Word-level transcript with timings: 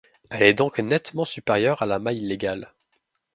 Elle 0.31 0.41
est 0.41 0.53
donc 0.55 0.79
nettement 0.79 1.25
supérieure 1.25 1.83
à 1.83 1.85
la 1.85 1.99
maille 1.99 2.21
légale. 2.21 2.73